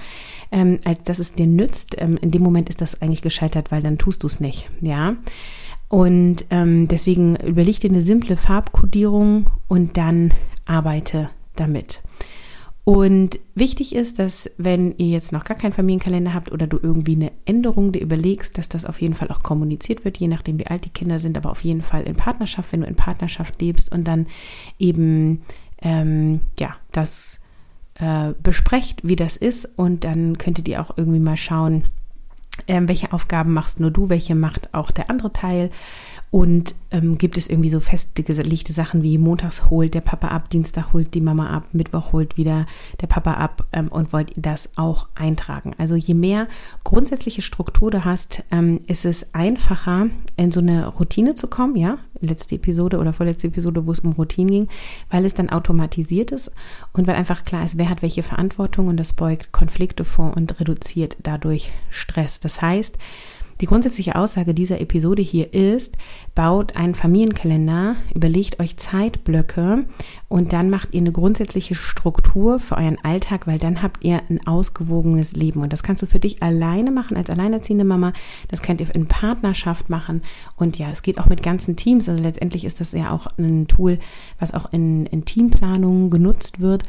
ähm, 0.50 0.78
als 0.84 1.02
dass 1.04 1.18
es 1.18 1.34
dir 1.34 1.46
nützt, 1.46 1.96
ähm, 1.98 2.16
in 2.20 2.30
dem 2.30 2.42
Moment 2.42 2.68
ist 2.70 2.80
das 2.80 3.02
eigentlich 3.02 3.22
gescheitert, 3.22 3.70
weil 3.70 3.82
dann 3.82 3.98
tust 3.98 4.22
du 4.22 4.26
es 4.26 4.40
nicht, 4.40 4.70
ja. 4.80 5.16
Und 5.88 6.46
ähm, 6.48 6.88
deswegen 6.88 7.36
überleg 7.36 7.78
dir 7.80 7.90
eine 7.90 8.00
simple 8.00 8.38
Farbkodierung 8.38 9.48
und 9.68 9.98
dann 9.98 10.32
arbeite 10.64 11.28
damit. 11.56 12.00
Und 12.84 13.38
wichtig 13.54 13.94
ist, 13.94 14.18
dass 14.18 14.50
wenn 14.58 14.96
ihr 14.98 15.06
jetzt 15.06 15.30
noch 15.30 15.44
gar 15.44 15.56
keinen 15.56 15.72
Familienkalender 15.72 16.34
habt 16.34 16.50
oder 16.50 16.66
du 16.66 16.80
irgendwie 16.82 17.14
eine 17.14 17.30
Änderung 17.44 17.92
dir 17.92 18.02
überlegst, 18.02 18.58
dass 18.58 18.68
das 18.68 18.84
auf 18.84 19.00
jeden 19.00 19.14
Fall 19.14 19.30
auch 19.30 19.44
kommuniziert 19.44 20.04
wird, 20.04 20.16
je 20.16 20.26
nachdem 20.26 20.58
wie 20.58 20.66
alt 20.66 20.84
die 20.84 20.90
Kinder 20.90 21.20
sind, 21.20 21.36
aber 21.36 21.50
auf 21.52 21.62
jeden 21.62 21.82
Fall 21.82 22.02
in 22.02 22.16
Partnerschaft, 22.16 22.72
wenn 22.72 22.80
du 22.80 22.88
in 22.88 22.96
Partnerschaft 22.96 23.60
lebst 23.62 23.92
und 23.92 24.04
dann 24.04 24.26
eben 24.80 25.42
ähm, 25.80 26.40
ja 26.58 26.74
das 26.90 27.40
äh, 27.94 28.32
besprecht, 28.42 29.06
wie 29.06 29.16
das 29.16 29.36
ist 29.36 29.64
und 29.76 30.02
dann 30.02 30.36
könntet 30.38 30.66
ihr 30.66 30.80
auch 30.80 30.96
irgendwie 30.96 31.20
mal 31.20 31.36
schauen, 31.36 31.84
ähm, 32.66 32.88
welche 32.88 33.12
Aufgaben 33.12 33.52
machst 33.52 33.78
nur 33.78 33.92
du, 33.92 34.08
welche 34.08 34.34
macht 34.34 34.74
auch 34.74 34.90
der 34.90 35.08
andere 35.08 35.32
Teil 35.32 35.70
Und 36.32 36.74
ähm, 36.90 37.18
gibt 37.18 37.36
es 37.36 37.50
irgendwie 37.50 37.68
so 37.68 37.78
festgelegte 37.78 38.72
Sachen 38.72 39.02
wie 39.02 39.18
montags 39.18 39.68
holt 39.68 39.92
der 39.92 40.00
Papa 40.00 40.28
ab, 40.28 40.48
Dienstag 40.48 40.94
holt 40.94 41.12
die 41.12 41.20
Mama 41.20 41.50
ab, 41.50 41.66
Mittwoch 41.72 42.14
holt 42.14 42.38
wieder 42.38 42.64
der 43.02 43.06
Papa 43.06 43.34
ab 43.34 43.66
ähm, 43.70 43.88
und 43.88 44.14
wollt 44.14 44.34
ihr 44.34 44.42
das 44.42 44.70
auch 44.76 45.08
eintragen. 45.14 45.74
Also 45.76 45.94
je 45.94 46.14
mehr 46.14 46.48
grundsätzliche 46.84 47.42
Struktur 47.42 47.90
du 47.90 48.06
hast, 48.06 48.42
ähm, 48.50 48.80
ist 48.86 49.04
es 49.04 49.34
einfacher, 49.34 50.06
in 50.38 50.50
so 50.50 50.60
eine 50.60 50.86
Routine 50.86 51.34
zu 51.34 51.48
kommen, 51.48 51.76
ja, 51.76 51.98
letzte 52.22 52.54
Episode 52.54 52.96
oder 52.96 53.12
vorletzte 53.12 53.48
Episode, 53.48 53.84
wo 53.86 53.92
es 53.92 54.00
um 54.00 54.12
Routine 54.12 54.50
ging, 54.50 54.68
weil 55.10 55.26
es 55.26 55.34
dann 55.34 55.50
automatisiert 55.50 56.32
ist 56.32 56.50
und 56.94 57.06
weil 57.06 57.16
einfach 57.16 57.44
klar 57.44 57.66
ist, 57.66 57.76
wer 57.76 57.90
hat 57.90 58.00
welche 58.00 58.22
Verantwortung 58.22 58.88
und 58.88 58.96
das 58.96 59.12
beugt 59.12 59.52
Konflikte 59.52 60.06
vor 60.06 60.34
und 60.34 60.58
reduziert 60.58 61.18
dadurch 61.22 61.72
Stress. 61.90 62.40
Das 62.40 62.62
heißt, 62.62 62.96
die 63.62 63.66
grundsätzliche 63.66 64.16
Aussage 64.16 64.54
dieser 64.54 64.80
Episode 64.80 65.22
hier 65.22 65.54
ist, 65.54 65.96
baut 66.34 66.74
einen 66.74 66.96
Familienkalender, 66.96 67.94
überlegt 68.12 68.58
euch 68.58 68.76
Zeitblöcke 68.76 69.86
und 70.28 70.52
dann 70.52 70.68
macht 70.68 70.92
ihr 70.92 71.00
eine 71.00 71.12
grundsätzliche 71.12 71.76
Struktur 71.76 72.58
für 72.58 72.76
euren 72.76 72.98
Alltag, 73.04 73.46
weil 73.46 73.60
dann 73.60 73.80
habt 73.80 74.02
ihr 74.02 74.20
ein 74.28 74.44
ausgewogenes 74.48 75.34
Leben. 75.36 75.62
Und 75.62 75.72
das 75.72 75.84
kannst 75.84 76.02
du 76.02 76.06
für 76.06 76.18
dich 76.18 76.42
alleine 76.42 76.90
machen 76.90 77.16
als 77.16 77.30
alleinerziehende 77.30 77.84
Mama. 77.84 78.12
Das 78.48 78.62
könnt 78.62 78.80
ihr 78.80 78.92
in 78.96 79.06
Partnerschaft 79.06 79.88
machen. 79.88 80.22
Und 80.56 80.78
ja, 80.78 80.90
es 80.90 81.02
geht 81.02 81.18
auch 81.18 81.28
mit 81.28 81.44
ganzen 81.44 81.76
Teams. 81.76 82.08
Also 82.08 82.20
letztendlich 82.20 82.64
ist 82.64 82.80
das 82.80 82.90
ja 82.90 83.12
auch 83.12 83.28
ein 83.38 83.68
Tool, 83.68 84.00
was 84.40 84.54
auch 84.54 84.72
in, 84.72 85.06
in 85.06 85.24
Teamplanungen 85.24 86.10
genutzt 86.10 86.60
wird. 86.60 86.82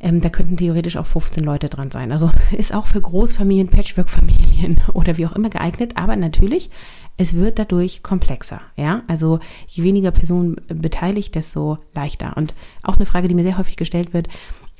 Ähm, 0.00 0.20
da 0.20 0.30
könnten 0.30 0.56
theoretisch 0.56 0.96
auch 0.96 1.06
15 1.06 1.44
Leute 1.44 1.68
dran 1.68 1.90
sein. 1.90 2.12
Also 2.12 2.30
ist 2.56 2.74
auch 2.74 2.86
für 2.86 3.00
Großfamilien, 3.00 3.68
Patchwork-Familien 3.68 4.80
oder 4.94 5.18
wie 5.18 5.26
auch 5.26 5.32
immer 5.32 5.50
geeignet. 5.50 5.92
Aber 5.96 6.16
natürlich, 6.16 6.70
es 7.16 7.34
wird 7.34 7.58
dadurch 7.58 8.02
komplexer. 8.02 8.60
Ja, 8.76 9.02
also 9.06 9.40
je 9.68 9.84
weniger 9.84 10.10
Personen 10.10 10.56
beteiligt, 10.68 11.34
desto 11.34 11.78
leichter. 11.94 12.36
Und 12.36 12.54
auch 12.82 12.96
eine 12.96 13.06
Frage, 13.06 13.28
die 13.28 13.34
mir 13.34 13.42
sehr 13.42 13.58
häufig 13.58 13.76
gestellt 13.76 14.14
wird, 14.14 14.28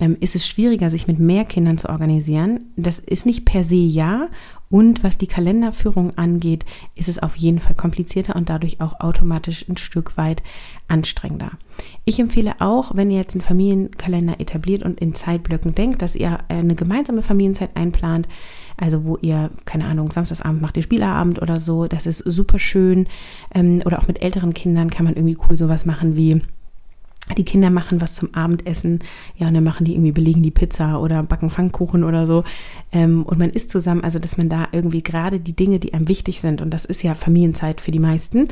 ähm, 0.00 0.16
ist 0.21 0.35
es 0.35 0.49
schwieriger, 0.49 0.90
sich 0.90 1.07
mit 1.07 1.19
mehr 1.19 1.45
Kindern 1.45 1.78
zu 1.78 1.88
organisieren. 1.88 2.61
Das 2.76 2.99
ist 2.99 3.26
nicht 3.26 3.45
per 3.45 3.62
se 3.62 3.76
ja. 3.76 4.28
Und 4.71 5.02
was 5.02 5.19
die 5.19 5.26
Kalenderführung 5.26 6.16
angeht, 6.16 6.64
ist 6.95 7.09
es 7.09 7.19
auf 7.21 7.35
jeden 7.37 7.59
Fall 7.59 7.75
komplizierter 7.75 8.37
und 8.37 8.49
dadurch 8.49 8.80
auch 8.80 9.00
automatisch 9.00 9.69
ein 9.69 9.76
Stück 9.76 10.16
weit 10.16 10.45
anstrengender. 10.87 11.50
Ich 12.04 12.21
empfehle 12.21 12.54
auch, 12.61 12.95
wenn 12.95 13.11
ihr 13.11 13.19
jetzt 13.19 13.35
einen 13.35 13.42
Familienkalender 13.42 14.38
etabliert 14.38 14.83
und 14.83 15.00
in 15.00 15.12
Zeitblöcken 15.12 15.75
denkt, 15.75 16.02
dass 16.02 16.14
ihr 16.14 16.38
eine 16.49 16.76
gemeinsame 16.76 17.23
Familienzeit 17.23 17.71
einplant, 17.75 18.28
also 18.76 19.04
wo 19.04 19.16
ihr, 19.16 19.50
keine 19.64 19.87
Ahnung, 19.87 20.12
Samstagsabend 20.12 20.62
macht 20.62 20.76
ihr 20.76 20.85
Spieleabend 20.85 21.42
oder 21.42 21.59
so, 21.59 21.87
das 21.87 22.07
ist 22.07 22.19
super 22.19 22.61
schön. 22.61 23.09
Ähm, 23.52 23.83
oder 23.85 23.99
auch 23.99 24.07
mit 24.07 24.23
älteren 24.23 24.54
Kindern 24.54 24.90
kann 24.90 25.04
man 25.04 25.16
irgendwie 25.16 25.37
cool 25.49 25.57
sowas 25.57 25.85
machen 25.85 26.16
wie 26.16 26.42
die 27.35 27.45
Kinder 27.45 27.71
machen 27.71 28.01
was 28.01 28.15
zum 28.15 28.35
Abendessen, 28.35 29.01
ja, 29.37 29.49
und 29.49 29.55
dann 29.55 29.65
machen 29.65 29.85
die 29.85 29.95
irgendwie, 29.95 30.13
belegen 30.13 30.43
die 30.43 30.51
Pizza 30.51 31.01
oder 31.01 31.23
backen 31.23 31.51
Pfannkuchen 31.51 32.05
oder 32.05 32.27
so. 32.27 32.45
Ähm, 32.93 33.23
und 33.25 33.39
man 33.39 33.51
isst 33.51 33.71
zusammen, 33.71 34.05
also 34.05 34.19
dass 34.19 34.37
man 34.37 34.49
da 34.49 34.69
irgendwie 34.73 35.03
gerade 35.03 35.41
die 35.41 35.57
Dinge, 35.57 35.79
die 35.79 35.95
einem 35.95 36.09
wichtig 36.09 36.41
sind, 36.41 36.63
und 36.63 36.71
das 36.71 36.85
ist 36.85 37.03
ja 37.03 37.15
Familienzeit 37.15 37.81
für 37.81 37.91
die 37.91 37.99
meisten, 37.99 38.49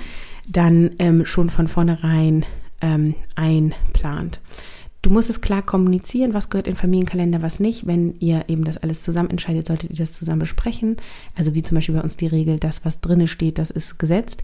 dann 0.49 0.91
ähm, 0.99 1.25
schon 1.27 1.51
von 1.51 1.69
vornherein 1.69 2.45
ähm, 2.81 3.15
einplant. 3.35 4.41
Du 5.01 5.11
musst 5.11 5.31
es 5.31 5.41
klar 5.41 5.63
kommunizieren, 5.63 6.35
was 6.35 6.51
gehört 6.51 6.67
in 6.67 6.75
Familienkalender, 6.75 7.41
was 7.41 7.61
nicht. 7.61 7.87
Wenn 7.87 8.17
ihr 8.19 8.45
eben 8.49 8.65
das 8.65 8.79
alles 8.79 9.03
zusammen 9.03 9.31
entscheidet, 9.31 9.67
solltet 9.67 9.91
ihr 9.91 9.97
das 9.97 10.13
zusammen 10.13 10.41
besprechen. 10.41 10.97
Also 11.37 11.55
wie 11.55 11.63
zum 11.63 11.77
Beispiel 11.77 11.95
bei 11.95 12.03
uns 12.03 12.17
die 12.17 12.27
Regel, 12.27 12.59
das, 12.59 12.85
was 12.85 13.01
drinne 13.01 13.29
steht, 13.29 13.59
das 13.59 13.71
ist 13.71 13.99
gesetzt. 13.99 14.43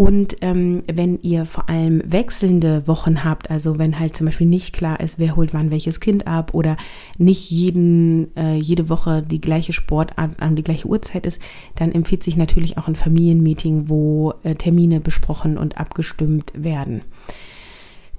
Und 0.00 0.38
ähm, 0.40 0.82
wenn 0.90 1.20
ihr 1.20 1.44
vor 1.44 1.68
allem 1.68 2.00
wechselnde 2.06 2.88
Wochen 2.88 3.22
habt, 3.22 3.50
also 3.50 3.78
wenn 3.78 3.98
halt 3.98 4.16
zum 4.16 4.24
Beispiel 4.24 4.46
nicht 4.46 4.72
klar 4.72 4.98
ist, 4.98 5.18
wer 5.18 5.36
holt 5.36 5.52
wann 5.52 5.70
welches 5.70 6.00
Kind 6.00 6.26
ab 6.26 6.54
oder 6.54 6.78
nicht 7.18 7.50
jeden, 7.50 8.34
äh, 8.34 8.54
jede 8.54 8.88
Woche 8.88 9.22
die 9.22 9.42
gleiche 9.42 9.74
Sportart 9.74 10.40
an 10.40 10.56
die 10.56 10.62
gleiche 10.62 10.88
Uhrzeit 10.88 11.26
ist, 11.26 11.38
dann 11.76 11.92
empfiehlt 11.92 12.22
sich 12.22 12.38
natürlich 12.38 12.78
auch 12.78 12.88
ein 12.88 12.96
Familienmeeting, 12.96 13.90
wo 13.90 14.32
äh, 14.42 14.54
Termine 14.54 15.00
besprochen 15.00 15.58
und 15.58 15.76
abgestimmt 15.76 16.50
werden. 16.54 17.02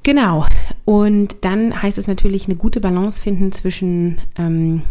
Genau. 0.03 0.45
Und 0.85 1.37
dann 1.41 1.81
heißt 1.81 1.97
es 1.97 2.05
natürlich 2.05 2.45
eine 2.45 2.57
gute 2.57 2.79
Balance 2.79 3.19
finden 3.19 3.51
zwischen 3.53 4.19
ähm, 4.37 4.83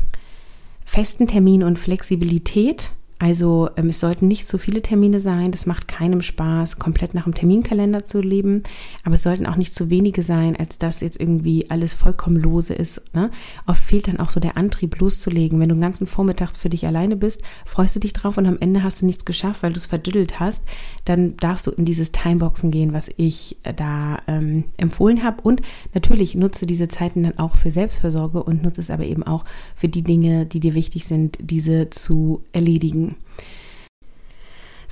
festen 0.85 1.29
Termin 1.29 1.63
und 1.63 1.79
Flexibilität. 1.79 2.91
Also 3.21 3.69
ähm, 3.77 3.91
es 3.91 4.01
sollten 4.01 4.29
nicht 4.29 4.49
zu 4.49 4.57
viele 4.57 4.81
Termine 4.81 5.21
sein, 5.21 5.53
das 5.53 5.67
macht 5.67 5.89
keinem 5.89 6.23
Spaß, 6.23 6.79
komplett 6.79 7.13
nach 7.13 7.25
dem 7.25 7.35
Terminkalender 7.35 8.03
zu 8.03 8.23
leben, 8.23 8.63
aber 9.05 9.17
es 9.17 9.23
sollten 9.23 9.45
auch 9.45 9.57
nicht 9.57 9.75
zu 9.75 9.91
wenige 9.91 10.23
sein, 10.23 10.57
als 10.57 10.79
dass 10.79 11.01
jetzt 11.01 11.21
irgendwie 11.21 11.71
alles 11.71 11.93
vollkommen 11.93 12.39
lose 12.39 12.73
ist. 12.73 13.03
Ne? 13.15 13.31
Oft 13.67 13.85
fehlt 13.85 14.09
dann 14.09 14.19
auch 14.19 14.31
so 14.31 14.41
der 14.41 14.57
Antrieb 14.57 14.99
loszulegen. 14.99 15.61
Wenn 15.61 15.69
du 15.69 15.75
den 15.75 15.83
ganzen 15.83 16.07
Vormittag 16.07 16.57
für 16.57 16.71
dich 16.71 16.87
alleine 16.87 17.15
bist, 17.15 17.43
freust 17.67 17.95
du 17.95 18.01
dich 18.01 18.15
drauf 18.15 18.39
und 18.39 18.47
am 18.47 18.57
Ende 18.59 18.83
hast 18.83 19.03
du 19.03 19.07
nichts 19.07 19.27
geschafft, 19.27 19.63
weil 19.63 19.75
du 19.75 19.79
es 19.79 19.87
verdüdelt 19.87 20.41
hast, 20.41 20.65
dann 21.05 21.37
darfst 21.37 21.67
du 21.67 21.73
in 21.73 21.85
dieses 21.85 22.13
Timeboxen 22.13 22.71
gehen, 22.71 22.95
was 22.95 23.11
ich 23.19 23.59
äh, 23.65 23.75
da 23.75 24.17
ähm, 24.29 24.65
empfohlen 24.79 25.23
habe. 25.23 25.43
Und 25.43 25.61
natürlich 25.93 26.35
nutze 26.35 26.65
diese 26.65 26.89
Zeiten 26.89 27.25
dann 27.25 27.39
auch 27.39 27.57
für 27.57 27.71
Selbstversorge 27.71 28.43
und 28.43 28.63
nutze 28.63 28.81
es 28.81 28.91
aber 28.91 29.05
eben 29.05 29.25
auch 29.25 29.45
für 29.77 29.89
die 29.89 30.03
Dinge, 30.03 30.47
die 30.47 30.61
dir 30.61 30.73
wichtig 30.73 31.05
sind, 31.05 31.37
diese 31.39 31.91
zu 31.91 32.43
erledigen. 32.53 33.10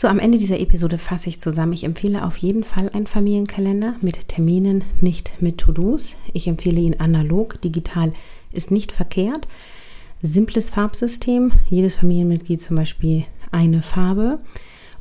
So, 0.00 0.06
am 0.06 0.20
Ende 0.20 0.38
dieser 0.38 0.60
Episode 0.60 0.96
fasse 0.96 1.28
ich 1.28 1.40
zusammen. 1.40 1.72
Ich 1.72 1.82
empfehle 1.82 2.24
auf 2.24 2.36
jeden 2.36 2.62
Fall 2.62 2.88
einen 2.90 3.08
Familienkalender 3.08 3.96
mit 4.00 4.28
Terminen, 4.28 4.84
nicht 5.00 5.32
mit 5.40 5.58
To-Dos. 5.58 6.14
Ich 6.32 6.46
empfehle 6.46 6.80
ihn 6.80 7.00
analog. 7.00 7.60
Digital 7.60 8.12
ist 8.52 8.70
nicht 8.70 8.92
verkehrt. 8.92 9.48
Simples 10.22 10.70
Farbsystem. 10.70 11.50
Jedes 11.68 11.96
Familienmitglied 11.96 12.62
zum 12.62 12.76
Beispiel 12.76 13.24
eine 13.50 13.82
Farbe. 13.82 14.38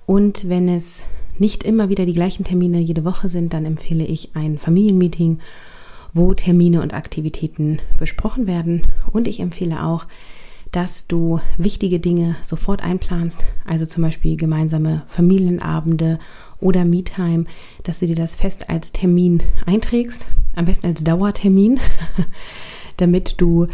Und 0.08 0.50
wenn 0.50 0.68
es 0.68 1.04
nicht 1.38 1.64
immer 1.64 1.90
wieder 1.90 2.08
die 2.08 2.14
gleichen 2.14 2.44
Termine 2.44 2.80
jede 2.80 3.06
Woche 3.06 3.30
sind, 3.30 3.54
dann 3.54 3.66
empfehle 3.66 4.04
ich 4.04 4.36
ein 4.36 4.58
Familienmeeting, 4.58 5.40
wo 6.14 6.34
Termine 6.34 6.82
und 6.82 6.96
Aktivitäten 6.96 7.80
besprochen 8.00 8.48
werden. 8.48 8.82
Und 9.12 9.28
ich 9.28 9.40
empfehle 9.42 9.84
auch 9.84 10.06
dass 10.72 11.08
du 11.08 11.40
wichtige 11.58 12.00
Dinge 12.00 12.36
sofort 12.44 12.82
einplanst, 12.82 13.40
also 13.66 13.86
zum 13.86 14.04
Beispiel 14.04 14.36
gemeinsame 14.38 15.04
Familienabende 15.08 16.20
oder 16.60 16.86
Me-Time, 16.86 17.46
dass 17.84 18.00
du 18.00 18.08
dir 18.08 18.16
das 18.16 18.36
fest 18.36 18.70
als 18.70 18.92
Termin 18.92 19.44
einträgst, 19.66 20.26
am 20.56 20.66
besten 20.66 20.88
als 20.88 21.04
Dauertermin, 21.04 21.80
damit 22.98 23.36
du 23.40 23.68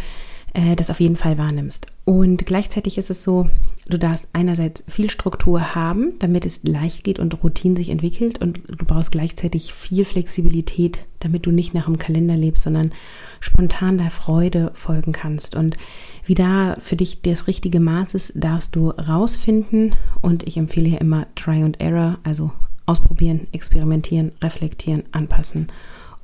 äh, 0.54 0.76
das 0.76 0.90
auf 0.90 1.00
jeden 1.00 1.16
Fall 1.16 1.38
wahrnimmst. 1.38 1.88
Und 2.06 2.46
gleichzeitig 2.46 2.98
ist 2.98 3.10
es 3.10 3.24
so, 3.24 3.50
du 3.88 3.98
darfst 3.98 4.28
einerseits 4.34 4.84
viel 4.90 5.10
Struktur 5.10 5.74
haben, 5.74 6.14
damit 6.20 6.46
es 6.46 6.64
leicht 6.64 7.04
geht 7.04 7.18
und 7.18 7.44
Routine 7.44 7.78
sich 7.78 7.90
entwickelt 7.90 8.42
und 8.42 8.62
du 8.68 8.86
brauchst 8.86 9.12
gleichzeitig 9.12 9.74
viel 9.74 10.04
Flexibilität, 10.04 11.00
damit 11.20 11.46
du 11.46 11.52
nicht 11.52 11.74
nach 11.74 11.86
dem 11.86 11.98
Kalender 11.98 12.36
lebst, 12.36 12.64
sondern 12.64 12.92
spontan 13.40 13.98
der 13.98 14.12
Freude 14.12 14.72
folgen 14.74 15.14
kannst. 15.14 15.56
Und 15.56 15.78
wie 16.26 16.36
da 16.36 16.78
für 16.82 16.96
dich 16.96 17.22
das 17.22 17.48
richtige 17.48 17.80
Maß 17.80 18.14
ist, 18.14 18.34
darfst 18.36 18.76
du 18.76 18.90
rausfinden 18.90 19.96
und 20.22 20.44
ich 20.48 20.58
empfehle 20.58 20.90
hier 20.90 21.02
immer 21.02 21.28
Try 21.36 21.64
and 21.64 21.80
Error, 21.82 22.18
also 22.24 22.52
ausprobieren, 22.86 23.48
experimentieren, 23.52 24.32
reflektieren, 24.42 25.04
anpassen 25.12 25.68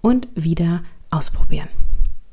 und 0.02 0.28
wieder 0.36 0.82
ausprobieren. 1.10 1.68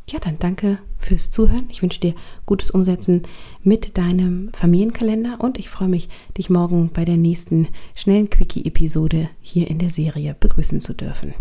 Ja, 0.08 0.20
dann 0.20 0.38
danke 0.38 0.78
fürs 1.00 1.32
Zuhören. 1.32 1.66
Ich 1.68 1.82
wünsche 1.82 1.99
dir 1.99 2.14
gutes 2.46 2.70
Umsetzen 2.70 3.23
mit 3.64 3.99
deinem 3.99 4.50
Familienkalender 4.52 5.38
und 5.40 5.58
ich 5.58 5.68
freue 5.68 5.88
mich, 5.88 6.08
dich 6.38 6.49
morgen 6.49 6.90
bei 6.92 7.04
der 7.04 7.16
nächsten 7.16 7.68
schnellen 7.96 8.30
Quickie-Episode 8.30 9.28
hier 9.40 9.68
in 9.68 9.80
der 9.80 9.90
Serie 9.90 10.37
begrüßen 10.38 10.80
zu 10.80 10.94
dürfen. 10.94 11.35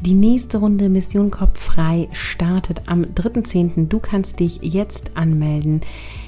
Die 0.00 0.14
nächste 0.14 0.58
Runde 0.58 0.88
Mission 0.88 1.32
Kopf 1.32 1.58
frei 1.58 2.08
startet 2.12 2.82
am 2.86 3.02
3.10. 3.02 3.88
Du 3.88 3.98
kannst 3.98 4.38
dich 4.38 4.60
jetzt 4.62 5.10
anmelden. 5.16 5.80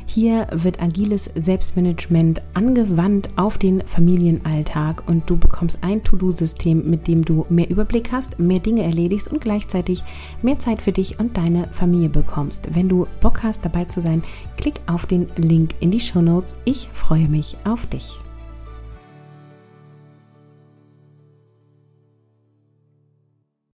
Hier 0.06 0.48
wird 0.50 0.82
agiles 0.82 1.30
Selbstmanagement 1.36 2.42
angewandt 2.52 3.28
auf 3.36 3.58
den 3.58 3.82
Familienalltag 3.86 5.04
und 5.06 5.30
du 5.30 5.36
bekommst 5.36 5.78
ein 5.82 6.02
To-Do-System, 6.02 6.90
mit 6.90 7.06
dem 7.06 7.24
du 7.24 7.46
mehr 7.48 7.70
Überblick 7.70 8.10
hast, 8.10 8.40
mehr 8.40 8.58
Dinge 8.58 8.82
erledigst 8.82 9.28
und 9.28 9.40
gleichzeitig 9.40 10.02
mehr 10.42 10.58
Zeit 10.58 10.82
für 10.82 10.92
dich 10.92 11.20
und 11.20 11.36
deine 11.36 11.68
Familie 11.68 12.08
bekommst. 12.08 12.74
Wenn 12.74 12.88
du 12.88 13.06
Bock 13.20 13.44
hast, 13.44 13.64
dabei 13.64 13.84
zu 13.84 14.02
sein, 14.02 14.24
klick 14.56 14.80
auf 14.88 15.06
den 15.06 15.28
Link 15.36 15.74
in 15.78 15.92
die 15.92 16.00
Show 16.00 16.22
Notes. 16.22 16.56
Ich 16.64 16.88
freue 16.92 17.28
mich 17.28 17.56
auf 17.62 17.86
dich. 17.86 18.18